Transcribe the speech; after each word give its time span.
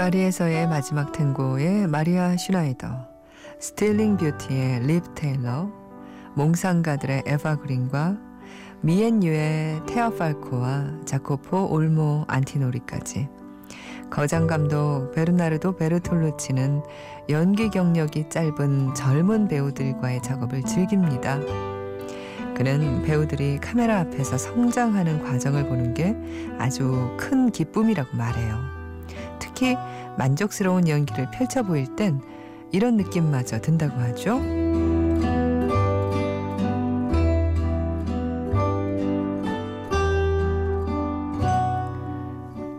파리에서의 0.00 0.66
마지막 0.66 1.12
탱고의 1.12 1.86
마리아 1.86 2.34
슈나이더, 2.34 3.06
Stealing 3.58 4.16
Beauty의 4.16 4.86
리브 4.86 5.02
타일러, 5.14 5.70
몽상가들의 6.36 7.24
에바 7.26 7.56
그린과 7.56 8.16
Me 8.80 9.00
and 9.00 9.31
You의 9.31 9.82
테아 9.84 10.08
팔코와 10.08 11.04
자코포 11.04 11.68
올모 11.70 12.24
안티노리까지 12.28 13.28
거장 14.08 14.46
감독 14.46 15.12
베르나르도 15.14 15.76
베르톨루치는 15.76 16.82
연기 17.28 17.68
경력이 17.68 18.30
짧은 18.30 18.94
젊은 18.94 19.48
배우들과의 19.48 20.22
작업을 20.22 20.62
즐깁니다. 20.62 21.40
그는 22.56 23.02
배우들이 23.02 23.58
카메라 23.58 24.00
앞에서 24.00 24.38
성장하는 24.38 25.22
과정을 25.22 25.68
보는 25.68 25.92
게 25.92 26.16
아주 26.58 27.14
큰 27.18 27.50
기쁨이라고 27.50 28.16
말해요. 28.16 28.79
특히 29.40 29.76
만족스러운 30.16 30.86
연기를 30.86 31.28
펼쳐 31.32 31.62
보일 31.64 31.96
땐 31.96 32.20
이런 32.70 32.96
느낌마저 32.96 33.60
든다고 33.60 33.98
하죠. 34.00 34.40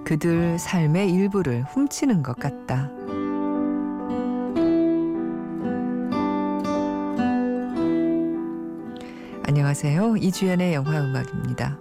그들 0.05 0.59
삶의 0.59 1.11
일부를 1.11 1.63
훔치는 1.63 2.21
것 2.21 2.37
같다. 2.37 2.89
안녕하세요. 9.47 10.17
이주연의 10.17 10.73
영화 10.73 11.01
음악입니다. 11.01 11.77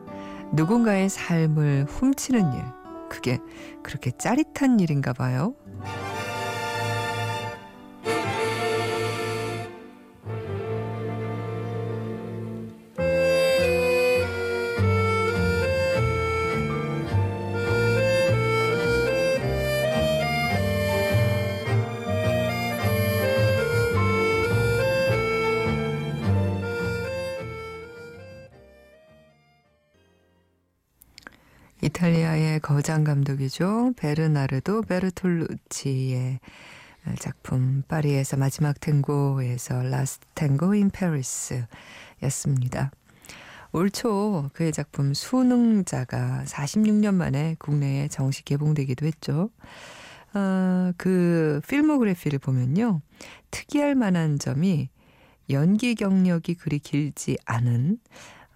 누군가의 0.52 1.08
삶을 1.08 1.86
훔치는 1.88 2.52
일. 2.52 2.79
그게 3.10 3.38
그렇게 3.82 4.10
짜릿한 4.12 4.80
일인가 4.80 5.12
봐요. 5.12 5.54
이탈리아의 31.82 32.60
거장 32.60 33.04
감독이죠. 33.04 33.94
베르나르도 33.96 34.82
베르톨루치의 34.82 36.40
작품 37.18 37.82
파리에서 37.88 38.36
마지막 38.36 38.78
탱고에서 38.80 39.82
Last 39.84 40.26
Tango 40.34 40.74
in 40.74 40.90
Paris였습니다. 40.90 42.90
올 43.72 43.88
초 43.90 44.50
그의 44.52 44.72
작품 44.72 45.14
순응자가 45.14 46.42
46년 46.44 47.14
만에 47.14 47.56
국내에 47.58 48.08
정식 48.08 48.44
개봉되기도 48.44 49.06
했죠. 49.06 49.48
어, 50.34 50.92
그 50.98 51.60
필모그래피를 51.66 52.40
보면요. 52.40 53.00
특이할 53.50 53.94
만한 53.94 54.38
점이 54.38 54.90
연기 55.48 55.94
경력이 55.94 56.54
그리 56.54 56.78
길지 56.78 57.38
않은 57.46 57.98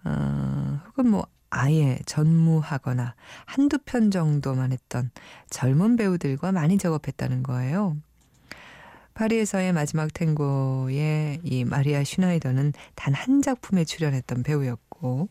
어, 0.05 0.81
혹은 0.89 1.11
뭐 1.11 1.27
아예 1.55 1.99
전무하거나 2.07 3.15
한두 3.47 3.79
편 3.85 4.11
정도만 4.11 4.73
했던 4.73 5.11
젊은 5.51 5.97
배우들과 5.97 6.53
많이 6.53 6.79
작업했다는 6.79 7.43
거예요. 7.43 7.97
파리에서의 9.15 9.73
마지막 9.73 10.13
탱고의 10.13 11.41
이 11.45 11.65
마리아 11.65 12.03
슈나이더는 12.03 12.73
단 12.97 13.15
한 13.15 13.43
작품에 13.43 13.85
출연했던 13.85 14.43
배우였고 14.43 15.29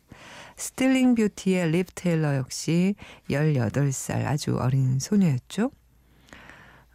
Stealing 0.56 1.16
Beauty의 1.16 1.72
리브 1.72 1.88
타일러 1.94 2.36
역시 2.38 2.96
18살 3.30 4.26
아주 4.26 4.58
어린 4.58 5.00
소녀였죠. 5.00 5.70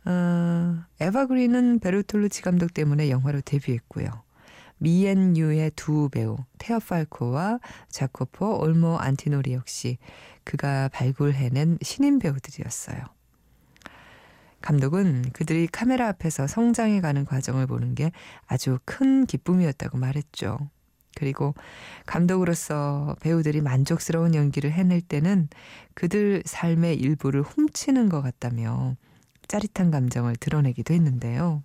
어, 0.06 0.84
에바 1.00 1.26
그린은 1.26 1.80
베르톨루치 1.80 2.40
감독 2.40 2.72
때문에 2.72 3.10
영화로 3.10 3.42
데뷔했고요. 3.42 4.22
미앤유의 4.78 5.72
두 5.76 6.08
배우 6.08 6.36
테어 6.58 6.78
팔코와 6.78 7.60
자코포 7.88 8.60
올모 8.60 8.98
안티노리 8.98 9.52
역시 9.52 9.98
그가 10.44 10.88
발굴해낸 10.88 11.78
신인 11.82 12.18
배우들이었어요. 12.18 12.98
감독은 14.60 15.30
그들이 15.32 15.68
카메라 15.68 16.08
앞에서 16.08 16.46
성장해가는 16.46 17.24
과정을 17.24 17.66
보는 17.66 17.94
게 17.94 18.10
아주 18.46 18.78
큰 18.84 19.24
기쁨이었다고 19.26 19.98
말했죠. 19.98 20.58
그리고 21.14 21.54
감독으로서 22.06 23.16
배우들이 23.20 23.60
만족스러운 23.60 24.34
연기를 24.34 24.70
해낼 24.70 25.00
때는 25.00 25.48
그들 25.94 26.42
삶의 26.44 26.96
일부를 26.96 27.42
훔치는 27.42 28.08
것 28.08 28.22
같다며 28.22 28.96
짜릿한 29.48 29.90
감정을 29.90 30.36
드러내기도 30.36 30.94
했는데요. 30.94 31.62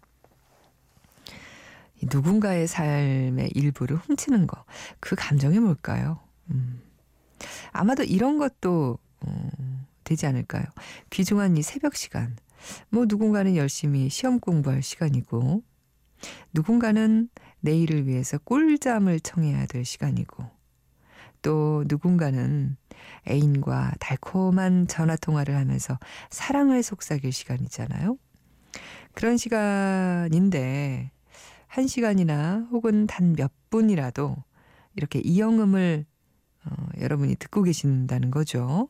누군가의 2.12 2.68
삶의 2.68 3.52
일부를 3.54 3.98
훔치는 3.98 4.48
거, 4.48 4.64
그 5.00 5.16
감정이 5.16 5.60
뭘까요? 5.60 6.20
음. 6.50 6.82
아마도 7.72 8.04
이런 8.04 8.38
것도 8.38 8.98
어, 9.22 9.50
되지 10.04 10.26
않을까요? 10.26 10.66
귀중한 11.10 11.58
이 11.58 11.62
새벽 11.62 11.96
시간. 11.96 12.36
뭐 12.90 13.06
누군가는 13.08 13.56
열심히 13.56 14.10
시험 14.10 14.40
공부할 14.40 14.82
시간이고, 14.82 15.64
누군가는 16.54 17.30
내일을 17.60 18.08
위해서 18.08 18.38
꿀잠을 18.38 19.20
청해야 19.20 19.66
될 19.66 19.84
시간이고, 19.84 20.46
또 21.42 21.84
누군가는 21.88 22.78
애인과 23.28 23.94
달콤한 24.00 24.88
전화 24.88 25.16
통화를 25.16 25.56
하면서 25.56 26.00
사랑을 26.30 26.82
속삭일 26.82 27.32
시간이잖아요. 27.32 28.18
그런 29.14 29.38
시간인데 29.38 31.12
한 31.74 31.88
시간이나 31.88 32.68
혹은 32.72 33.08
단 33.08 33.34
몇 33.36 33.52
분이라도 33.70 34.36
이렇게 34.96 35.20
이영음을 35.20 36.06
어, 36.66 36.88
여러분이 37.00 37.36
듣고 37.38 37.64
계신다는 37.64 38.30
거죠. 38.32 38.90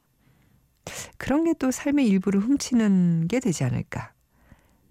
그런 1.17 1.45
게 1.45 1.53
또 1.53 1.71
삶의 1.71 2.07
일부를 2.07 2.41
훔치는 2.41 3.27
게 3.29 3.39
되지 3.39 3.63
않을까. 3.63 4.13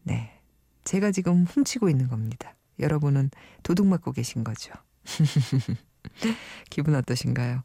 네. 0.04 0.40
제가 0.84 1.12
지금 1.12 1.44
훔치고 1.44 1.90
있는 1.90 2.08
겁니다. 2.08 2.54
여러분은 2.80 3.30
도둑 3.62 3.86
맞고 3.86 4.12
계신 4.12 4.42
거죠. 4.44 4.72
기분 6.70 6.94
어떠신가요? 6.94 7.62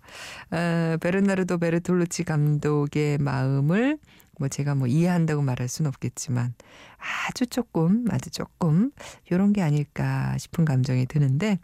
아, 0.52 0.98
베르나르도 1.02 1.58
베르톨루치 1.58 2.24
감독의 2.24 3.18
마음을 3.20 3.98
뭐 4.40 4.48
제가 4.48 4.76
뭐 4.76 4.88
이해한다고 4.88 5.42
말할 5.42 5.68
수는 5.68 5.90
없겠지만 5.90 6.54
아주 7.28 7.48
조금 7.48 8.06
아주 8.12 8.30
조금 8.30 8.92
요런 9.32 9.54
게 9.54 9.62
아닐까 9.62 10.38
싶은 10.38 10.66
감정이 10.66 11.08
드는데 11.08 11.60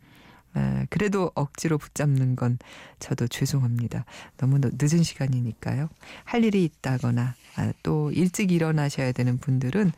아, 0.56 0.86
그래도 0.90 1.32
억지로 1.34 1.78
붙잡는 1.78 2.36
건 2.36 2.60
저도 3.00 3.28
죄송합니다. 3.28 4.06
너무 4.38 4.60
늦은 4.60 5.04
시간이니까요. 5.04 5.90
할 6.26 6.44
일이 6.44 6.64
있다거나 6.64 7.36
아, 7.56 7.74
또 7.82 8.12
일찍 8.12 8.52
일어나셔야 8.52 9.12
되는 9.14 9.38
분들은 9.38 9.92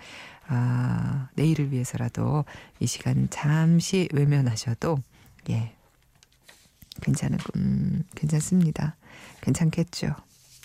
아, 0.48 1.30
내일을 1.36 1.72
위해서라도 1.72 2.46
이 2.80 2.88
시간 2.88 3.28
잠시 3.30 4.08
외면하셔도 4.14 5.00
예 5.50 5.75
괜찮은 7.02 7.38
음, 7.56 8.04
괜찮습니다. 8.16 8.96
괜찮겠죠. 9.42 10.16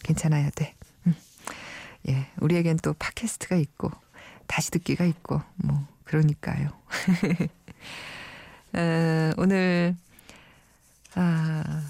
괜찮아야 0.03 0.51
돼. 0.51 0.75
음. 1.07 1.15
예, 2.09 2.27
우리에겐 2.41 2.79
또 2.83 2.95
팟캐스트가 2.95 3.57
있고 3.57 3.91
다시 4.47 4.71
듣기가 4.71 5.05
있고 5.05 5.41
뭐 5.57 5.87
그러니까요. 6.05 6.69
어, 8.75 9.31
오늘 9.37 9.97
아 11.15 11.83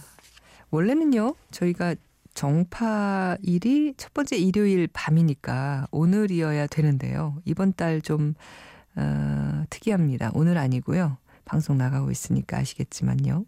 원래는요 0.71 1.35
저희가 1.51 1.95
정파일이 2.35 3.95
첫 3.97 4.15
번째 4.15 4.37
일요일 4.37 4.89
밤이니까 4.93 5.89
오늘이어야 5.91 6.67
되는데요. 6.69 7.37
이번 7.45 7.73
달 7.75 8.01
좀 8.01 8.35
어, 8.97 9.65
특이합니다. 9.71 10.31
오늘 10.35 10.59
아니고요. 10.59 11.17
방송 11.45 11.79
나가고 11.79 12.11
있으니까 12.11 12.59
아시겠지만요. 12.59 13.45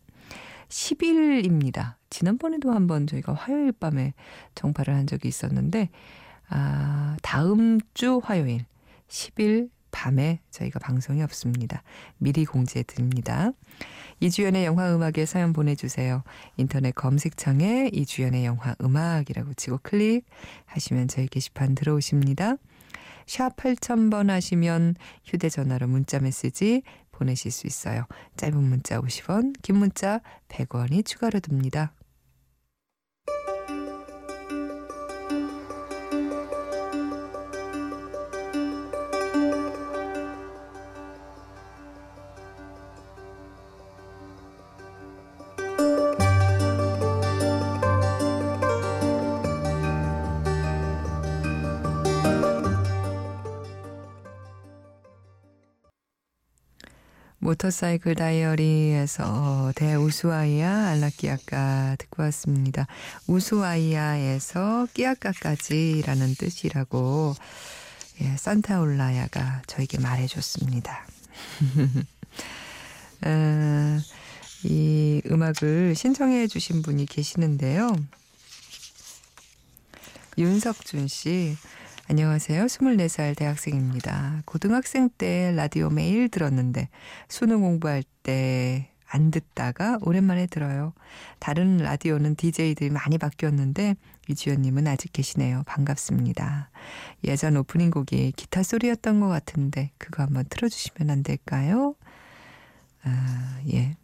10일입니다. 0.72 1.96
지난번에도 2.08 2.72
한번 2.72 3.06
저희가 3.06 3.34
화요일 3.34 3.72
밤에 3.72 4.14
정파를 4.54 4.94
한 4.94 5.06
적이 5.06 5.28
있었는데, 5.28 5.90
아, 6.48 7.16
다음 7.22 7.78
주 7.94 8.20
화요일 8.24 8.64
10일 9.08 9.68
밤에 9.90 10.40
저희가 10.50 10.78
방송이 10.78 11.22
없습니다. 11.22 11.82
미리 12.16 12.46
공지해 12.46 12.84
드립니다. 12.84 13.52
이주연의 14.20 14.64
영화 14.64 14.94
음악에 14.94 15.26
사연 15.26 15.52
보내주세요. 15.52 16.22
인터넷 16.56 16.94
검색창에 16.94 17.90
이주연의 17.92 18.46
영화 18.46 18.74
음악이라고 18.80 19.52
치고 19.54 19.80
클릭하시면 19.82 21.08
저희 21.08 21.26
게시판 21.26 21.74
들어오십니다. 21.74 22.56
샵 23.26 23.56
8000번 23.56 24.28
하시면 24.28 24.94
휴대전화로 25.24 25.86
문자 25.86 26.18
메시지 26.18 26.82
보내실 27.22 27.50
수 27.52 27.66
있어요. 27.66 28.06
짧은 28.36 28.60
문자 28.60 29.00
50원, 29.00 29.54
긴 29.62 29.76
문자 29.76 30.20
100원이 30.48 31.04
추가로 31.06 31.40
듭니다. 31.40 31.92
모터사이클 57.62 58.16
다이어리에서 58.16 59.72
대우수아이야 59.76 60.88
알라끼아까 60.88 61.96
듣고 61.98 62.22
왔습니다. 62.24 62.86
우수아이야에서 63.28 64.88
끼아까까지라는 64.92 66.34
뜻이라고 66.34 67.34
예, 68.20 68.36
산타올라야가 68.36 69.62
저에게 69.66 69.98
말해줬습니다. 69.98 71.06
어, 73.26 73.98
이 74.64 75.22
음악을 75.30 75.94
신청해 75.94 76.48
주신 76.48 76.82
분이 76.82 77.06
계시는데요. 77.06 77.94
윤석준 80.36 81.06
씨. 81.06 81.56
안녕하세요. 82.08 82.64
24살 82.66 83.36
대학생입니다. 83.36 84.42
고등학생 84.44 85.08
때 85.08 85.52
라디오 85.54 85.88
매일 85.88 86.28
들었는데 86.28 86.88
수능 87.28 87.62
공부할 87.62 88.02
때 88.22 88.92
안 89.12 89.30
듣다가 89.30 89.98
오랜만에 90.00 90.46
들어요. 90.46 90.94
다른 91.38 91.76
라디오는 91.76 92.34
DJ들이 92.34 92.88
많이 92.88 93.18
바뀌었는데 93.18 93.94
이주연님은 94.28 94.86
아직 94.86 95.12
계시네요. 95.12 95.64
반갑습니다. 95.66 96.70
예전 97.24 97.58
오프닝 97.58 97.90
곡이 97.90 98.32
기타 98.32 98.62
소리였던 98.62 99.20
것 99.20 99.28
같은데 99.28 99.90
그거 99.98 100.22
한번 100.22 100.46
틀어주시면 100.48 101.10
안 101.10 101.22
될까요? 101.22 101.94
아, 103.04 103.60
예. 103.70 103.96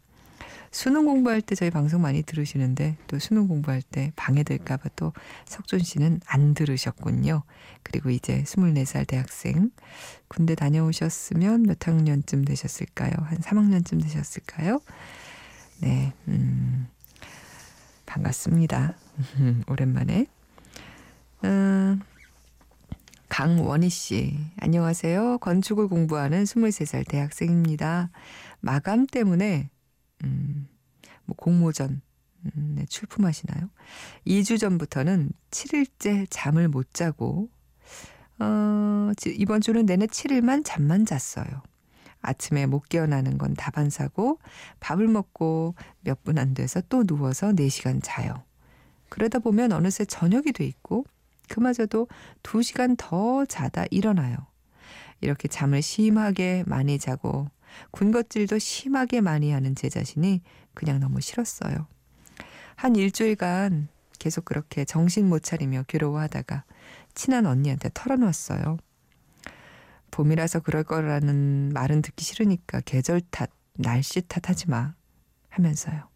수능 0.71 1.05
공부할 1.05 1.41
때 1.41 1.55
저희 1.55 1.69
방송 1.69 2.01
많이 2.01 2.21
들으시는데 2.21 2.97
또 3.07 3.17
수능 3.19 3.47
공부할 3.47 3.81
때 3.81 4.11
방해될까봐 4.15 4.89
또 4.95 5.13
석준 5.45 5.79
씨는 5.79 6.21
안 6.25 6.53
들으셨군요. 6.53 7.43
그리고 7.83 8.09
이제 8.09 8.43
24살 8.43 9.07
대학생 9.07 9.71
군대 10.27 10.55
다녀오셨으면 10.55 11.63
몇 11.63 11.87
학년쯤 11.87 12.45
되셨을까요? 12.45 13.11
한 13.17 13.37
3학년쯤 13.39 14.03
되셨을까요? 14.03 14.79
네, 15.81 16.13
음, 16.27 16.87
반갑습니다. 18.05 18.95
오랜만에. 19.67 20.27
음, 21.45 22.01
강원희 23.29 23.89
씨, 23.89 24.37
안녕하세요. 24.57 25.37
건축을 25.39 25.87
공부하는 25.87 26.43
23살 26.43 27.07
대학생입니다. 27.07 28.09
마감 28.59 29.07
때문에 29.07 29.69
음, 30.23 30.67
뭐 31.25 31.35
공모전 31.37 32.01
음, 32.45 32.73
네, 32.77 32.85
출품하시나요? 32.85 33.69
2주 34.27 34.59
전부터는 34.59 35.31
7일째 35.51 36.27
잠을 36.29 36.67
못 36.69 36.93
자고 36.93 37.49
어, 38.39 39.11
이번 39.35 39.61
주는 39.61 39.85
내내 39.85 40.05
7일만 40.07 40.63
잠만 40.65 41.05
잤어요. 41.05 41.61
아침에 42.21 42.65
못 42.65 42.81
깨어나는 42.89 43.37
건 43.37 43.53
다반사고 43.55 44.39
밥을 44.79 45.07
먹고 45.07 45.75
몇 46.01 46.23
분 46.23 46.37
안 46.37 46.53
돼서 46.53 46.81
또 46.89 47.03
누워서 47.05 47.51
4시간 47.53 47.99
자요. 48.03 48.43
그러다 49.09 49.39
보면 49.39 49.71
어느새 49.71 50.05
저녁이 50.05 50.51
돼 50.53 50.65
있고 50.65 51.05
그마저도 51.49 52.07
2시간 52.43 52.95
더 52.97 53.45
자다 53.45 53.85
일어나요. 53.91 54.37
이렇게 55.21 55.47
잠을 55.47 55.81
심하게 55.81 56.63
많이 56.67 56.99
자고 56.99 57.47
군것질도 57.91 58.59
심하게 58.59 59.21
많이 59.21 59.51
하는 59.51 59.75
제 59.75 59.89
자신이 59.89 60.41
그냥 60.73 60.99
너무 60.99 61.21
싫었어요. 61.21 61.87
한 62.75 62.95
일주일간 62.95 63.89
계속 64.19 64.45
그렇게 64.45 64.85
정신 64.85 65.27
못 65.27 65.43
차리며 65.43 65.83
괴로워하다가 65.87 66.63
친한 67.13 67.45
언니한테 67.45 67.89
털어놓았어요. 67.93 68.77
봄이라서 70.11 70.61
그럴 70.61 70.83
거라는 70.83 71.71
말은 71.73 72.01
듣기 72.01 72.23
싫으니까 72.23 72.81
계절 72.81 73.21
탓, 73.29 73.49
날씨 73.77 74.21
탓 74.21 74.49
하지 74.49 74.69
마 74.69 74.93
하면서요. 75.49 76.07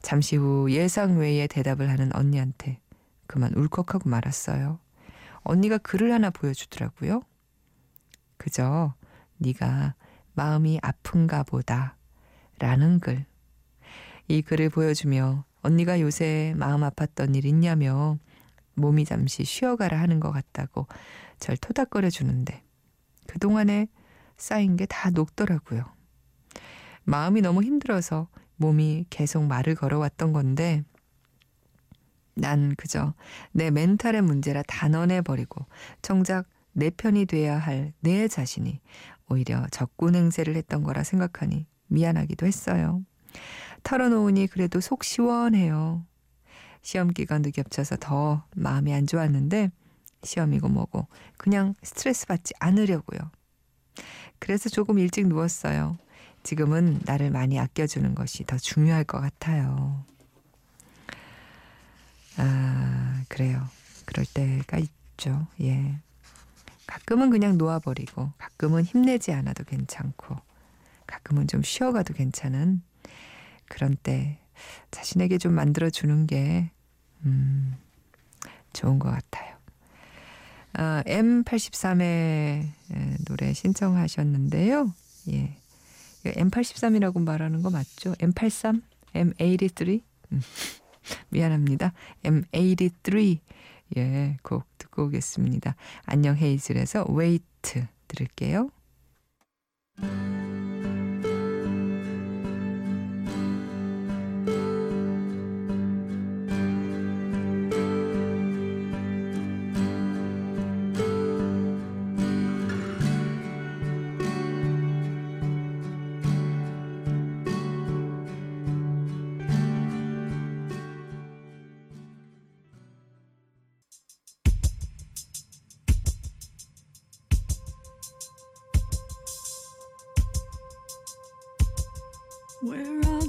잠시 0.00 0.36
후 0.36 0.70
예상 0.70 1.18
외의 1.18 1.48
대답을 1.48 1.88
하는 1.88 2.14
언니한테 2.14 2.80
그만 3.26 3.54
울컥하고 3.54 4.08
말았어요. 4.08 4.78
언니가 5.42 5.78
글을 5.78 6.12
하나 6.12 6.30
보여주더라고요. 6.30 7.22
그저 8.36 8.94
네가 9.38 9.94
마음이 10.34 10.78
아픈가 10.82 11.42
보다 11.42 11.96
라는 12.58 13.00
글. 13.00 13.26
이 14.28 14.42
글을 14.42 14.70
보여주며 14.70 15.44
언니가 15.62 16.00
요새 16.00 16.54
마음 16.56 16.80
아팠던 16.82 17.36
일 17.36 17.44
있냐며 17.44 18.18
몸이 18.74 19.04
잠시 19.04 19.44
쉬어가라 19.44 20.00
하는 20.00 20.20
것 20.20 20.30
같다고 20.32 20.86
절 21.38 21.56
토닥거려 21.56 22.08
주는데 22.10 22.62
그동안에 23.26 23.88
쌓인 24.36 24.76
게 24.76 24.86
다 24.86 25.10
녹더라고요. 25.10 25.84
마음이 27.04 27.40
너무 27.42 27.62
힘들어서 27.62 28.28
몸이 28.56 29.06
계속 29.10 29.44
말을 29.44 29.74
걸어왔던 29.74 30.32
건데 30.32 30.84
난 32.34 32.74
그저 32.76 33.14
내 33.52 33.70
멘탈의 33.70 34.22
문제라 34.22 34.62
단언해버리고 34.62 35.66
정작 36.00 36.46
내 36.72 36.90
편이 36.90 37.26
돼야 37.26 37.58
할 37.58 37.92
내 38.00 38.28
자신이 38.28 38.80
오히려 39.28 39.66
적군 39.70 40.14
행세를 40.14 40.56
했던 40.56 40.82
거라 40.82 41.04
생각하니 41.04 41.66
미안하기도 41.88 42.46
했어요. 42.46 43.02
털어놓으니 43.82 44.46
그래도 44.46 44.80
속 44.80 45.04
시원해요. 45.04 46.04
시험 46.82 47.08
기간도 47.08 47.50
겹쳐서 47.50 47.96
더 48.00 48.44
마음이 48.56 48.92
안 48.92 49.06
좋았는데 49.06 49.70
시험이고 50.24 50.68
뭐고 50.68 51.06
그냥 51.36 51.74
스트레스 51.82 52.26
받지 52.26 52.54
않으려고요. 52.60 53.20
그래서 54.38 54.68
조금 54.68 54.98
일찍 54.98 55.26
누웠어요. 55.28 55.96
지금은 56.42 57.00
나를 57.04 57.30
많이 57.30 57.58
아껴주는 57.58 58.14
것이 58.14 58.44
더 58.44 58.56
중요할 58.58 59.04
것 59.04 59.20
같아요. 59.20 60.04
아, 62.36 63.22
그래요. 63.28 63.68
그럴 64.04 64.26
때가 64.26 64.78
있죠. 64.78 65.46
예. 65.60 65.98
가끔은 67.02 67.30
그냥 67.30 67.58
놓아버리고, 67.58 68.30
가끔은 68.38 68.84
힘내지 68.84 69.32
않아도 69.32 69.64
괜찮고, 69.64 70.36
가끔은 71.06 71.48
좀 71.48 71.62
쉬어가도 71.62 72.14
괜찮은 72.14 72.80
그런 73.68 73.96
때 74.02 74.38
자신에게 74.92 75.38
좀 75.38 75.52
만들어주는 75.52 76.28
게, 76.28 76.70
음, 77.26 77.74
좋은 78.72 79.00
것 79.00 79.10
같아요. 79.10 79.56
아, 80.74 81.02
M83의 81.06 82.68
노래 83.26 83.52
신청하셨는데요. 83.52 84.94
예. 85.32 85.56
M83이라고 86.24 87.20
말하는 87.22 87.62
거 87.62 87.70
맞죠? 87.70 88.12
M83? 88.14 88.80
M83? 89.12 90.02
음, 90.30 90.40
미안합니다. 91.30 91.92
M83. 92.22 93.40
예, 93.96 94.36
곡 94.42 94.64
듣고 94.78 95.04
오겠습니다. 95.04 95.74
안녕 96.06 96.36
헤이즐에서 96.36 97.04
웨이트 97.10 97.86
들을게요. 98.08 98.70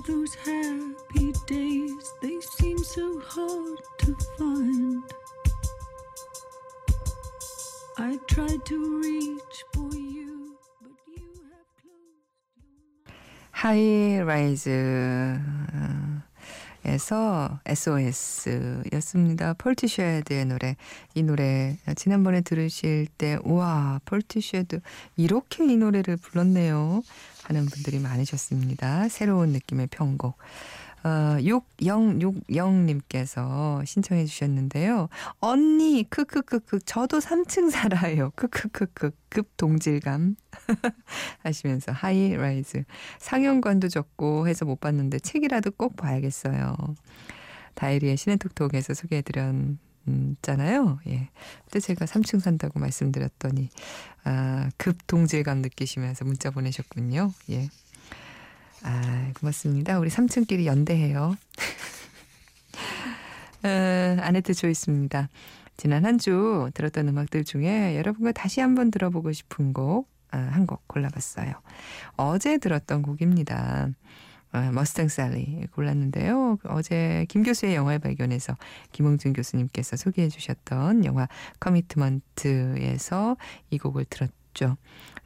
Those 0.06 0.36
happy 0.36 1.34
days? 1.48 2.14
They 2.22 2.40
seem 2.42 2.78
so 2.78 3.20
hard 3.28 3.80
to 4.00 4.16
find. 4.38 5.04
I 7.98 8.18
tried 8.28 8.66
to 8.66 9.02
reach 9.02 9.64
for 9.74 9.90
you, 9.96 10.58
but 10.82 10.98
you 11.08 11.30
have 11.52 11.70
closed. 11.80 13.14
하이라이즈 13.52 15.40
에서 16.86 17.62
SOS였습니다. 17.66 19.54
폴티쉐드의 19.54 20.46
노래. 20.46 20.76
이 21.14 21.24
노래 21.24 21.78
지난번에 21.96 22.42
들으실 22.42 23.08
때 23.18 23.38
우와 23.46 24.02
폴티쉐드 24.04 24.82
이렇게 25.16 25.64
이 25.64 25.78
노래를 25.78 26.18
불렀네요 26.18 27.02
하는 27.44 27.66
분들이 27.66 28.00
많으셨습니다. 28.00 29.10
새로운 29.10 29.50
느낌의 29.50 29.88
편곡. 29.88 30.38
어, 31.04 31.36
6060님께서 31.40 33.86
신청해 33.86 34.26
주셨는데요. 34.26 35.10
언니, 35.40 36.06
크크크크, 36.10 36.80
저도 36.86 37.20
3층 37.20 37.70
살아요. 37.70 38.32
크크크크, 38.36 39.12
급 39.28 39.58
동질감. 39.58 40.38
하시면서 41.44 41.92
High-Rise. 41.92 42.86
상영관도 43.20 43.90
적고 43.90 44.48
해서 44.48 44.64
못 44.64 44.80
봤는데 44.80 45.20
책이라도 45.20 45.72
꼭 45.72 45.98
봐야겠어요. 45.98 46.78
다이리의 47.76 48.16
시네톡톡에서 48.16 48.94
소개해 48.94 49.24
드렸 49.24 49.54
잖아요. 50.42 51.00
예. 51.08 51.30
그때 51.66 51.80
제가 51.80 52.06
3층 52.06 52.40
산다고 52.40 52.80
말씀드렸더니, 52.80 53.70
아, 54.24 54.70
급 54.78 55.06
동질감 55.08 55.62
느끼시면서 55.62 56.26
문자 56.26 56.52
보내셨군요. 56.52 57.32
예. 57.52 57.70
아, 58.84 59.32
고맙습니다. 59.40 60.00
우리 60.00 60.10
삼촌끼리 60.10 60.66
연대해요. 60.68 61.36
어, 63.64 63.68
아네트 64.22 64.54
조이스입니다. 64.54 65.30
지난 65.78 66.06
한 66.06 66.18
주 66.20 66.70
들었던 66.74 67.08
음악들 67.10 67.44
중에 67.46 67.98
여러분과 67.98 68.32
다시 68.34 68.60
한번 68.62 68.92
들어보고 68.92 69.32
싶은 69.32 69.74
곡, 69.74 70.10
아, 70.32 70.38
한곡 70.38 70.88
골라봤어요. 70.88 71.54
어제 72.18 72.58
들었던 72.58 73.02
곡입니다. 73.02 73.90
어, 74.54 74.72
머스탱 74.72 75.08
살리 75.08 75.68
골랐는데요. 75.74 76.60
어제 76.66 77.26
김 77.28 77.42
교수의 77.44 77.76
영화를 77.76 78.00
발견해서 78.00 78.56
김홍준 78.92 79.34
교수님께서 79.34 79.98
소개해 79.98 80.30
주셨던 80.30 81.06
영화 81.06 81.28
Commitment에서 81.60 83.36
이 83.72 83.80
곡을 83.80 84.06
들었죠. 84.06 84.78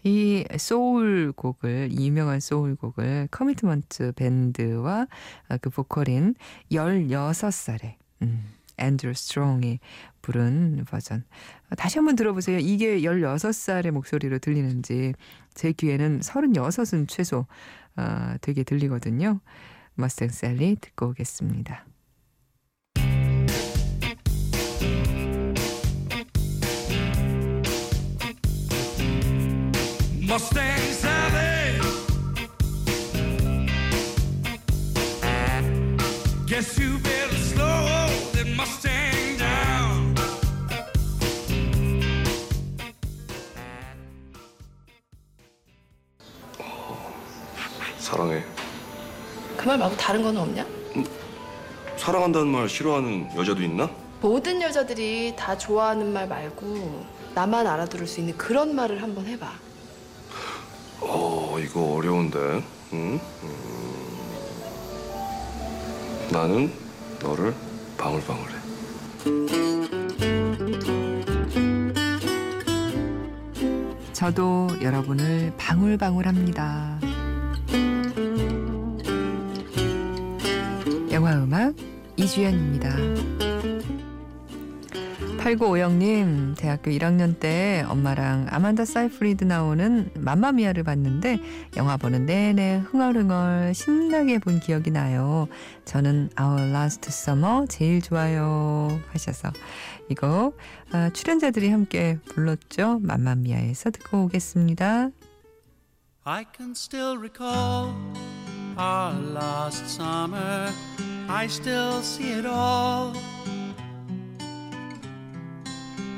이 0.04 0.46
소울 0.58 1.34
곡을 1.34 1.90
이 1.92 2.08
유명한 2.08 2.40
소울 2.40 2.76
곡을 2.78 3.28
Commitment 3.30 4.14
밴드와 4.14 5.08
그 5.62 5.70
보컬인 5.70 6.36
16살의 6.72 7.96
음, 8.22 8.57
앤드루 8.78 9.14
스트롱이 9.14 9.80
부른 10.22 10.86
버전. 10.90 11.24
다시 11.78 11.98
한번 11.98 12.16
들어보세요. 12.16 12.60
이게 12.60 13.02
16살의 13.02 13.92
목소리로 13.92 14.40
들리는지 14.40 15.14
제 15.54 15.72
귀에는 15.72 16.20
36은 16.20 17.08
최소 17.08 17.46
어, 17.96 18.36
되게 18.42 18.64
들리거든요. 18.64 19.40
머스탱 19.96 20.30
셀리 20.30 20.78
듣고 20.80 21.08
오겠습니다. 21.08 21.86
Mustang 30.28 31.07
말 49.78 49.90
말고 49.90 49.98
다른 49.98 50.24
건 50.24 50.36
없냐? 50.38 50.66
사랑한다는 51.98 52.48
말 52.48 52.68
싫어하는 52.68 53.30
여자도 53.36 53.62
있나? 53.62 53.90
모든 54.22 54.62
여자들이 54.62 55.36
다 55.36 55.56
좋아하는 55.58 56.12
말 56.12 56.28
말고 56.28 57.06
나만 57.36 57.68
알아들을 57.68 58.08
수 58.08 58.20
있는 58.20 58.36
그런 58.38 58.76
말을 58.76 59.02
한번 59.04 59.26
해봐. 59.26 59.48
어, 61.02 61.58
이거 61.60 61.96
어려운데. 61.96 62.40
응? 62.94 63.20
음. 63.44 64.18
나는 66.32 66.74
너를 67.22 67.54
방울방울해. 67.98 68.56
저도 74.14 74.68
여러분을 74.82 75.54
방울방울합니다. 75.58 76.97
영화음악 81.18 81.76
이주연입니다. 82.16 82.96
8950님, 85.40 86.56
대학교 86.56 86.92
1학년 86.92 87.40
때 87.40 87.84
엄마랑 87.90 88.46
아만다 88.52 88.86
사이프리드 88.86 89.44
나오는 89.46 90.12
맘마미아를 90.14 90.84
봤는데 90.84 91.40
영화 91.76 91.98
보는 91.98 92.28
내내 92.28 92.84
흥얼흥얼 92.86 93.74
신나게 93.74 94.38
본 94.38 94.60
기억이 94.60 94.92
나요. 94.92 95.48
저는 95.86 96.30
Our 96.40 96.70
Last 96.70 97.08
Summer 97.08 97.66
제일 97.68 98.00
좋아요 98.04 98.88
하셔서 99.12 99.52
이거 100.12 100.54
아, 100.92 101.10
출연자들이 101.10 101.72
함께 101.72 102.20
불렀죠. 102.30 103.00
맘마미아에서 103.02 103.90
듣고 103.90 104.26
오겠습니다. 104.26 105.10
I 106.26 106.46
can 106.56 106.72
still 106.76 107.18
recall 107.18 107.92
our 108.78 109.12
last 109.34 109.86
summer. 109.88 110.70
I 111.30 111.48
still 111.48 112.02
see 112.02 112.32
it 112.32 112.46
all. 112.46 113.16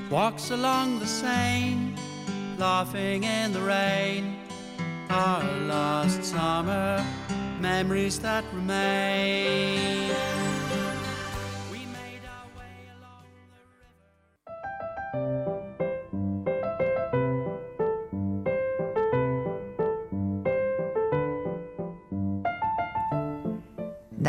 Walks 0.09 0.51
along 0.51 0.99
the 0.99 1.07
Seine, 1.07 1.95
laughing 2.57 3.23
in 3.23 3.51
the 3.51 3.61
rain. 3.61 4.35
Our 5.09 5.43
last 5.67 6.23
summer, 6.23 7.03
memories 7.59 8.19
that 8.19 8.43
remain. 8.53 10.28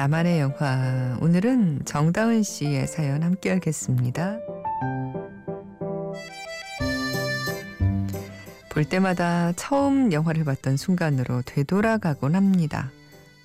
나만의 0.00 0.40
영화 0.40 1.18
오늘은 1.20 1.84
정다은 1.84 2.42
씨의 2.42 2.86
사연 2.86 3.22
함께 3.22 3.50
하겠습니다. 3.50 4.38
볼 8.70 8.86
때마다 8.86 9.52
처음 9.56 10.10
영화를 10.10 10.44
봤던 10.44 10.78
순간으로 10.78 11.42
되돌아가곤 11.42 12.34
합니다. 12.34 12.90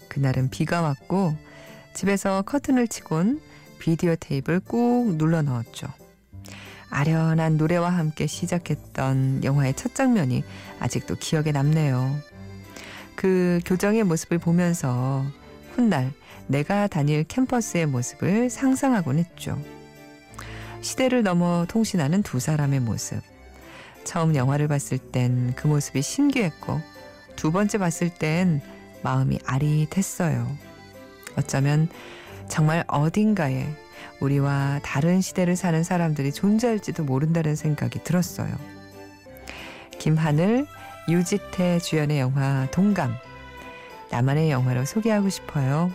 그날은 0.07 0.50
비가 0.50 0.81
왔고 0.81 1.35
집에서 1.93 2.41
커튼을 2.43 2.88
치곤 2.88 3.41
비디오 3.77 4.15
테이프를 4.15 4.62
꾹 4.62 5.17
눌러 5.17 5.41
넣었죠. 5.41 5.88
아련한 6.89 7.57
노래와 7.57 7.89
함께 7.89 8.27
시작했던 8.27 9.43
영화의 9.43 9.74
첫 9.74 9.93
장면이 9.93 10.45
아직도 10.79 11.15
기억에 11.15 11.51
남네요. 11.51 12.15
그 13.15 13.59
교정의 13.65 14.05
모습을 14.05 14.38
보면서 14.38 15.25
훗날 15.74 16.13
내가 16.48 16.88
다닐 16.88 17.24
캠퍼스의 17.24 17.86
모습을 17.88 18.50
상상하곤 18.50 19.18
했죠. 19.20 19.60
시대를 20.82 21.24
넘어 21.24 21.66
통신하는 21.68 22.22
두 22.22 22.40
사람의 22.40 22.82
모습. 22.82 23.22
처음 24.04 24.36
영화를 24.36 24.68
봤을 24.68 24.98
땐 25.00 25.54
그 25.56 25.68
모습이 25.68 26.02
신기했고 26.02 26.80
두 27.36 27.52
번째 27.52 27.80
봤을 27.80 28.10
땐 28.10 28.62
마음이 29.02 29.40
아릿했어요. 29.46 30.48
어쩌면 31.38 31.90
정말 32.48 32.84
어딘가에 32.88 33.68
우리와 34.20 34.80
다른 34.84 35.22
시대를 35.22 35.56
사는 35.56 35.84
사람들이 35.84 36.32
존재할지도 36.32 37.04
모른다는 37.04 37.56
생각이 37.56 38.04
들었어요. 38.04 38.56
김하늘, 40.00 40.68
유지태 41.10 41.80
주연의 41.80 42.20
영화 42.20 42.68
동감. 42.72 43.16
나만의 44.12 44.52
영화로 44.52 44.86
소개하고 44.86 45.30
싶어요. 45.30 45.92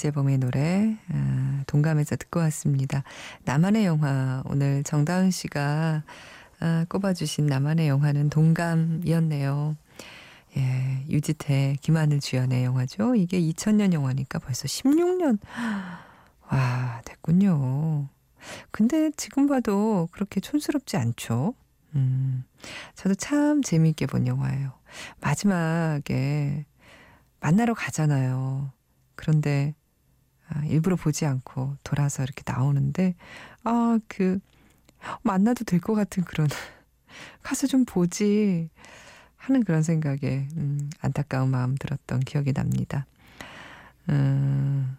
임재범의 0.00 0.38
노래 0.38 0.96
아, 1.12 1.62
동감해서 1.66 2.16
듣고 2.16 2.40
왔습니다. 2.40 3.02
나만의 3.44 3.84
영화 3.84 4.42
오늘 4.46 4.82
정다은 4.82 5.30
씨가 5.30 6.04
아, 6.60 6.86
꼽아주신 6.88 7.46
나만의 7.46 7.88
영화는 7.88 8.30
동감이었네요. 8.30 9.76
예, 10.56 11.04
유지태, 11.08 11.76
김하늘 11.82 12.20
주연의 12.20 12.64
영화죠. 12.64 13.14
이게 13.14 13.40
2000년 13.40 13.92
영화니까 13.92 14.38
벌써 14.38 14.64
16년 14.64 15.38
와 16.50 17.02
됐군요. 17.04 18.08
근데 18.70 19.10
지금 19.16 19.46
봐도 19.46 20.08
그렇게 20.12 20.40
촌스럽지 20.40 20.96
않죠. 20.96 21.54
음, 21.94 22.44
저도 22.94 23.14
참 23.14 23.62
재미있게 23.62 24.06
본 24.06 24.26
영화예요. 24.26 24.72
마지막에 25.20 26.64
만나러 27.40 27.74
가잖아요. 27.74 28.72
그런데 29.14 29.74
아, 30.50 30.64
일부러 30.66 30.96
보지 30.96 31.26
않고 31.26 31.76
돌아서 31.84 32.22
이렇게 32.22 32.42
나오는데 32.46 33.14
아 33.64 33.98
그 34.08 34.38
만나도 35.22 35.64
될 35.64 35.80
것 35.80 35.94
같은 35.94 36.24
그런 36.24 36.46
가서 37.42 37.66
좀 37.66 37.84
보지 37.84 38.68
하는 39.36 39.64
그런 39.64 39.82
생각에 39.82 40.46
음, 40.56 40.90
안타까운 41.00 41.50
마음 41.50 41.74
들었던 41.76 42.20
기억이 42.20 42.52
납니다. 42.52 43.06
음, 44.10 44.96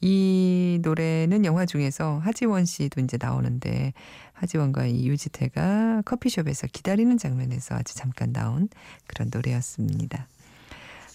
이 0.00 0.78
노래는 0.82 1.44
영화 1.44 1.66
중에서 1.66 2.18
하지원 2.18 2.64
씨도 2.64 3.00
이제 3.02 3.18
나오는데 3.20 3.92
하지원과 4.32 4.86
이 4.86 5.06
유지태가 5.08 6.02
커피숍에서 6.04 6.66
기다리는 6.68 7.16
장면에서 7.18 7.76
아주 7.76 7.94
잠깐 7.94 8.32
나온 8.32 8.68
그런 9.06 9.30
노래였습니다. 9.32 10.26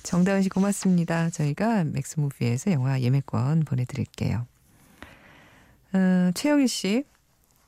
정다은 0.08 0.42
씨 0.42 0.48
고맙습니다. 0.48 1.30
저희가 1.30 1.84
맥스무비에서 1.84 2.72
영화 2.72 3.02
예매권 3.02 3.66
보내드릴게요. 3.66 4.48
어, 5.92 6.32
최영희 6.34 6.66
씨, 6.70 7.04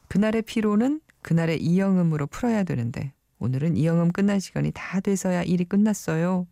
그날의 0.07 0.43
피로는 0.43 1.01
그날의 1.21 1.61
이영음으로 1.61 2.27
풀어야 2.27 2.63
되는데 2.63 3.11
오늘은 3.39 3.75
이영음 3.75 4.13
끝난 4.13 4.39
시간이 4.39 4.71
다 4.73 5.01
돼서야 5.01 5.43
일이 5.43 5.65
끝났어요. 5.65 6.47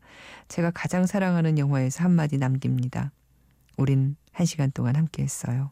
제가 0.50 0.72
가장 0.72 1.06
사랑하는 1.06 1.58
영화에서 1.58 2.04
한마디 2.04 2.38
남깁니다. 2.38 3.14
우린 3.78 4.18
한 4.34 4.46
시간 4.46 4.72
동안 4.72 4.98
함께 4.98 5.24
했어요. 5.24 5.72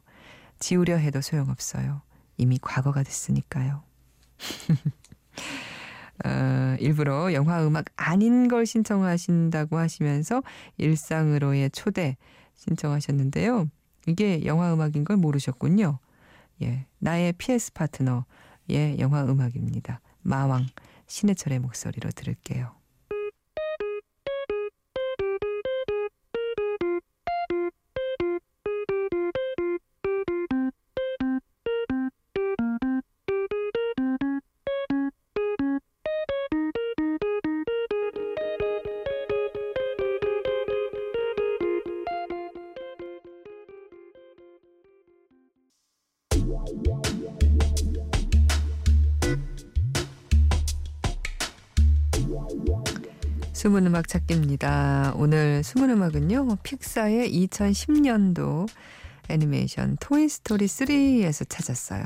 지우려 0.60 0.96
해도 0.96 1.20
소용없어요. 1.20 2.02
이미 2.38 2.58
과거가 2.62 3.04
됐으니까요. 3.04 3.84
어, 6.24 6.76
일부러 6.80 7.34
영화 7.34 7.66
음악 7.66 7.86
아닌 7.96 8.48
걸 8.48 8.66
신청하신다고 8.66 9.78
하시면서 9.78 10.44
일상으로의 10.78 11.72
초대 11.72 12.16
신청하셨는데요. 12.56 13.70
이게 14.08 14.46
영화 14.46 14.74
음악인 14.74 15.04
걸 15.04 15.18
모르셨군요. 15.18 16.00
예, 16.62 16.86
나의 17.00 17.34
PS 17.34 17.74
파트너의 17.74 19.00
영화 19.00 19.26
음악입니다. 19.26 20.00
마왕 20.22 20.68
신해철의 21.08 21.60
목소리로 21.60 22.12
들을게요. 22.12 22.85
숨은 53.66 53.88
음악 53.88 54.08
찾기입니다. 54.08 55.14
오늘 55.16 55.64
숨은 55.64 55.90
음악은요. 55.90 56.58
픽사의 56.62 57.34
2010년도 57.48 58.70
애니메이션 59.28 59.98
토이스토리 60.00 60.68
3에서 60.68 61.50
찾았어요. 61.50 62.04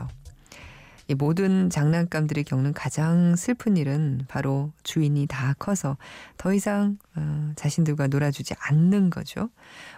이 1.09 1.15
모든 1.15 1.69
장난감들이 1.69 2.45
겪는 2.45 2.71
가장 2.71 3.35
슬픈 3.35 3.75
일은 3.75 4.21
바로 4.29 4.71
주인이 4.83 5.27
다 5.27 5.53
커서 5.59 5.97
더 6.37 6.53
이상 6.53 6.97
어, 7.17 7.51
자신들과 7.57 8.07
놀아주지 8.07 8.53
않는 8.57 9.09
거죠. 9.09 9.49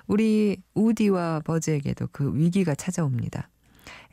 우리 0.08 0.58
우디와 0.74 1.42
버즈에게도 1.46 2.08
그 2.12 2.36
위기가 2.36 2.74
찾아옵니다. 2.74 3.50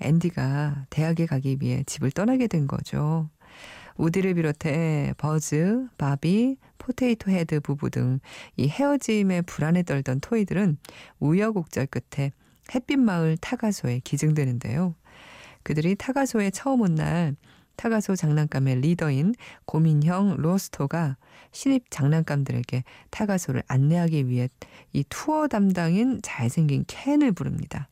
앤디가 0.02 0.84
대학에 0.90 1.24
가기 1.24 1.56
위해 1.62 1.82
집을 1.87 2.11
떠나게 2.11 2.46
된 2.46 2.66
거죠. 2.66 3.30
우디를 3.98 4.34
비롯해 4.34 5.12
버즈, 5.18 5.87
바비, 5.98 6.56
포테이토 6.78 7.30
헤드 7.30 7.61
부부 7.61 7.90
등 7.90 8.20
이 8.56 8.68
헤어짐에 8.68 9.42
불안에 9.42 9.82
떨던 9.82 10.20
toy들은 10.20 10.78
우여곡절 11.20 11.87
끝에 11.88 12.32
햇빛 12.74 12.96
마을 12.98 13.37
탁아소에 13.37 14.00
기증되는데요. 14.04 14.94
그들이 15.62 15.94
탁아소에 15.96 16.50
처음 16.50 16.80
온 16.80 16.94
날 16.94 17.37
탁아소 17.76 18.16
장난감의 18.16 18.80
리더인 18.80 19.34
곰인형 19.64 20.37
로스토가 20.38 21.16
신입 21.52 21.90
장난감들에게 21.90 22.82
탁아소를 23.11 23.62
안내하기 23.68 24.26
위해 24.28 24.48
이 24.92 25.04
투어 25.08 25.46
담당인 25.46 26.20
잘생긴 26.22 26.84
켄을 26.88 27.32
부릅니다. 27.32 27.88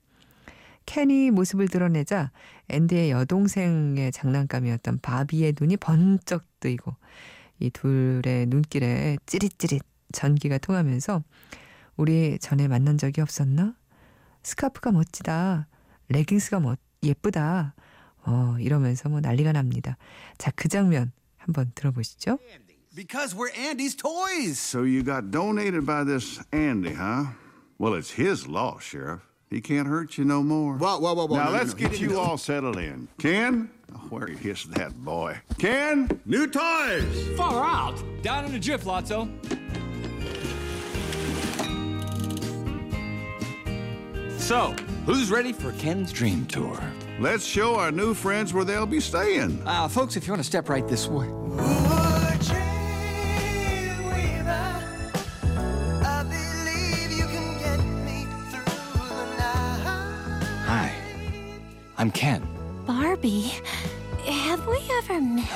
켄이 0.87 1.31
모습을 1.31 1.68
드러내자 1.68 2.31
앤디의 2.68 3.11
여동생의 3.11 4.12
장난감이었던 4.12 5.01
바비의 5.01 5.55
눈이 5.61 5.77
번쩍 5.77 6.44
뜨이고 6.61 6.94
이 7.59 7.70
둘의 7.70 8.46
눈길에 8.46 9.18
찌릿찌릿 9.27 9.83
전기가 10.12 10.59
통하면서 10.59 11.22
우리 11.96 12.38
전에 12.38 12.68
만난 12.68 12.99
적이 12.99 13.22
없었나? 13.22 13.75
스카프가 14.42 14.92
멋지다. 14.92 15.66
레깅스가 16.09 16.61
멋 16.61 16.79
예쁘다. 17.03 17.75
어, 18.25 18.57
이러면서 18.61 19.09
뭐 19.09 19.20
난리가 19.20 19.53
납니다. 19.53 19.96
자, 20.38 20.51
그 20.55 20.68
장면 20.68 21.12
한번 21.37 21.72
들어보시죠. 21.75 22.38
Because 22.94 23.37
we're 23.37 23.53
Andy's 23.55 23.94
toys. 23.94 24.59
So 24.59 24.83
you 24.83 25.03
got 25.03 25.31
donated 25.31 25.85
by 25.85 26.05
this 26.05 26.40
Andy, 26.53 26.94
huh? 26.94 27.35
Well, 27.79 27.94
it's 27.94 28.12
his 28.12 28.49
loss, 28.49 28.85
Sheriff. 28.85 29.22
He 29.49 29.61
can't 29.61 29.87
hurt 29.87 30.19
you 30.19 30.25
no 30.25 30.43
more. 30.43 30.75
Whoa, 30.75 30.99
whoa, 30.99 31.15
whoa, 31.15 31.27
whoa. 31.27 31.37
now 31.37 31.45
no, 31.45 31.51
no, 31.53 31.59
let's 31.59 31.73
no. 31.73 31.79
get 31.79 31.93
He 31.93 32.05
you 32.05 32.19
all 32.19 32.37
settled 32.37 32.79
in. 32.79 33.07
Ken, 33.19 33.71
oh, 33.95 33.99
where 34.11 34.29
is 34.29 34.65
that 34.71 34.93
boy? 35.05 35.39
Ken, 35.59 36.21
new 36.27 36.49
toys. 36.49 37.29
Far 37.37 37.65
out. 37.65 38.03
Down 38.23 38.45
in 38.47 38.55
a 38.55 38.59
jiff, 38.59 38.85
Lotso. 38.85 39.31
So, 44.41 44.75
who's 45.07 45.31
ready 45.31 45.53
for 45.53 45.73
Ken's 45.73 46.13
dream 46.13 46.47
tour? 46.47 46.81
Let's 47.19 47.45
show 47.45 47.77
our 47.77 47.91
new 47.91 48.15
friends 48.15 48.53
where 48.53 48.65
they'll 48.65 48.87
be 48.87 49.01
staying. 49.01 49.61
Uh, 49.67 49.89
folks, 49.89 50.17
if 50.17 50.27
you 50.27 50.33
want 50.33 50.41
to 50.41 50.47
step 50.47 50.69
right 50.69 50.87
this 50.87 51.09
way. 51.09 51.27
I'm 61.99 62.11
Ken. 62.11 62.47
Barbie, 62.87 63.53
have 64.27 64.67
we 64.67 64.79
ever 64.99 65.21
met? 65.21 65.49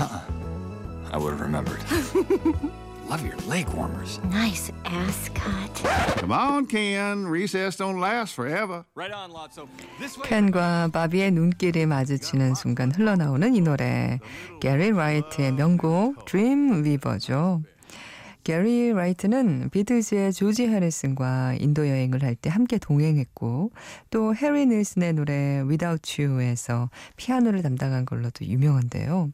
I 1.12 1.18
would 1.18 1.33
have 1.33 1.40
remembered. 1.40 1.81
Love 3.09 3.26
your 3.26 3.37
leg 3.48 3.68
warmers. 3.70 4.20
Nice 4.31 4.70
ascot. 4.85 5.74
Come 6.18 6.33
on, 6.33 6.66
Ken. 6.66 7.26
Recess 7.26 7.76
don't 7.76 7.98
last 7.98 8.35
forever. 8.35 8.85
Right 8.94 9.11
on, 9.11 9.33
Lotso. 9.33 9.66
This 9.98 10.16
way. 10.16 10.29
켄과 10.29 10.90
바비의 10.92 11.33
눈길이 11.33 11.87
마주치는 11.87 12.55
순간 12.55 12.92
흘러나오는 12.92 13.55
이 13.55 13.61
노래 13.61 14.20
게리 14.61 14.92
라이트의 14.92 15.53
명곡 15.53 16.24
Dream 16.26 16.85
Weaver죠. 16.85 17.62
게리 18.44 18.92
라이트는 18.92 19.70
비틀즈의 19.70 20.33
조지 20.33 20.66
해리슨과 20.66 21.55
인도 21.61 21.87
여행을 21.88 22.22
할 22.22 22.35
때 22.35 22.48
함께 22.48 22.79
동행했고 22.79 23.72
또 24.11 24.35
해리 24.35 24.66
닐슨의 24.66 25.12
노래 25.14 25.61
Without 25.61 26.22
You에서 26.22 26.90
피아노를 27.16 27.62
담당한 27.62 28.05
걸로도 28.07 28.46
유명한데요. 28.46 29.31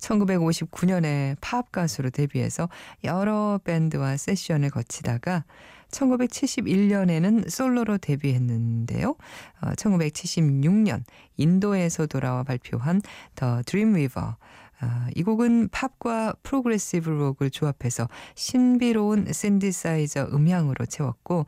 1959년에 0.00 1.36
팝 1.40 1.72
가수로 1.72 2.10
데뷔해서 2.10 2.68
여러 3.04 3.58
밴드와 3.64 4.16
세션을 4.16 4.70
거치다가 4.70 5.44
1971년에는 5.90 7.48
솔로로 7.50 7.98
데뷔했는데요. 7.98 9.16
어, 9.62 9.70
1976년 9.70 11.02
인도에서 11.36 12.06
돌아와 12.06 12.42
발표한 12.44 13.00
The 13.36 13.62
Dreamweaver. 13.64 14.34
아, 14.80 15.08
이 15.14 15.22
곡은 15.22 15.68
팝과 15.70 16.34
프로그레시브 16.42 17.10
록을 17.10 17.50
조합해서 17.50 18.08
신비로운 18.34 19.32
신디사이저 19.32 20.28
음향으로 20.32 20.86
채웠고 20.86 21.46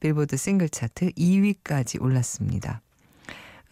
빌보드 0.00 0.36
싱글 0.36 0.68
차트 0.68 1.10
2위까지 1.12 2.00
올랐습니다. 2.00 2.80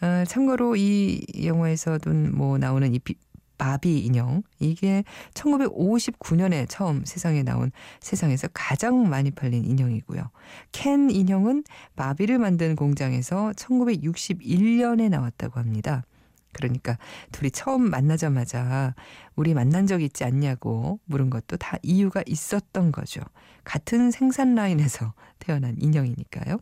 어, 0.01 0.23
참고로 0.25 0.75
이 0.75 1.25
영화에서도 1.43 2.11
뭐 2.31 2.57
나오는 2.57 2.93
이 2.93 2.99
비, 2.99 3.15
바비 3.57 3.99
인형 3.99 4.41
이게 4.59 5.03
1959년에 5.33 6.65
처음 6.69 7.03
세상에 7.05 7.43
나온 7.43 7.71
세상에서 7.99 8.47
가장 8.53 9.09
많이 9.09 9.29
팔린 9.29 9.65
인형이고요. 9.65 10.29
켄 10.71 11.11
인형은 11.11 11.65
바비를 11.95 12.39
만든 12.39 12.75
공장에서 12.75 13.51
1961년에 13.57 15.09
나왔다고 15.09 15.59
합니다. 15.59 16.05
그러니까 16.53 16.97
둘이 17.31 17.51
처음 17.51 17.89
만나자마자 17.89 18.95
우리 19.35 19.53
만난 19.53 19.87
적 19.87 20.01
있지 20.01 20.23
않냐고 20.23 20.99
물은 21.05 21.29
것도 21.29 21.57
다 21.57 21.77
이유가 21.83 22.23
있었던 22.25 22.91
거죠. 22.91 23.21
같은 23.63 24.11
생산 24.11 24.55
라인에서 24.55 25.13
태어난 25.39 25.75
인형이니까요. 25.79 26.59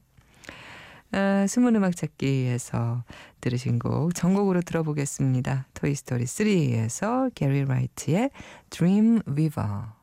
아, 1.14 1.48
숨은 1.48 1.76
음악 1.76 1.96
찾기에서 1.96 3.04
들으신 3.40 3.80
곡 3.80 4.14
전곡으로 4.14 4.62
들어보겠습니다. 4.62 5.68
토이스토리 5.74 6.26
3에서 6.26 7.32
게리 7.34 7.64
라이트의 7.64 8.30
Dream 8.70 9.22
Weaver. 9.28 9.97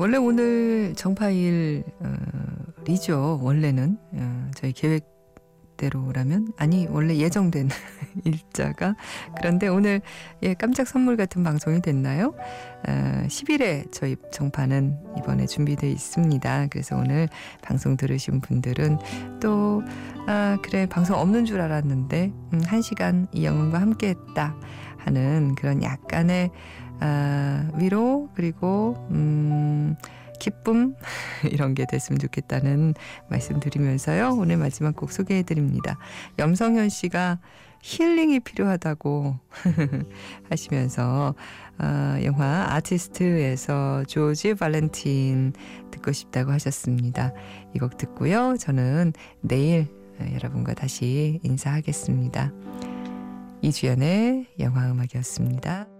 원래 0.00 0.16
오늘 0.16 0.94
정파일이죠. 0.96 1.84
원래는 3.42 3.98
어, 4.12 4.50
저희 4.54 4.72
계획대로라면 4.72 6.54
아니 6.56 6.86
원래 6.88 7.16
예정된 7.16 7.68
일자가 8.24 8.96
그런데 9.36 9.68
오늘 9.68 10.00
예 10.42 10.54
깜짝 10.54 10.88
선물 10.88 11.18
같은 11.18 11.44
방송이 11.44 11.82
됐나요? 11.82 12.32
어, 12.88 13.24
10일에 13.26 13.92
저희 13.92 14.16
정파는 14.32 14.96
이번에 15.18 15.44
준비돼 15.44 15.90
있습니다. 15.90 16.68
그래서 16.70 16.96
오늘 16.96 17.28
방송 17.60 17.98
들으신 17.98 18.40
분들은 18.40 18.96
또 19.38 19.82
아, 20.26 20.56
그래 20.62 20.86
방송 20.86 21.18
없는 21.18 21.44
줄 21.44 21.60
알았는데 21.60 22.32
음, 22.54 22.60
한 22.64 22.80
시간 22.80 23.28
이영웅과 23.32 23.78
함께했다 23.78 24.56
하는 24.96 25.54
그런 25.56 25.82
약간의 25.82 26.50
아, 27.00 27.68
위로 27.76 28.28
그리고 28.34 29.06
음, 29.10 29.96
기쁨 30.38 30.94
이런 31.50 31.74
게 31.74 31.86
됐으면 31.86 32.18
좋겠다는 32.18 32.94
말씀드리면서요. 33.28 34.30
오늘 34.38 34.56
마지막 34.56 34.96
곡 34.96 35.12
소개해 35.12 35.42
드립니다. 35.42 35.98
염성현 36.38 36.88
씨가 36.88 37.38
힐링이 37.82 38.40
필요하다고 38.40 39.38
하시면서 40.50 41.34
아, 41.78 42.18
영화 42.24 42.66
아티스트에서 42.74 44.04
조지 44.04 44.54
발렌틴 44.54 45.54
듣고 45.90 46.12
싶다고 46.12 46.52
하셨습니다. 46.52 47.32
이 47.74 47.78
곡 47.78 47.96
듣고요. 47.96 48.56
저는 48.58 49.12
내일 49.40 49.86
여러분과 50.34 50.74
다시 50.74 51.40
인사하겠습니다. 51.42 52.52
이주연의 53.62 54.46
영화 54.58 54.90
음악이었습니다. 54.90 55.99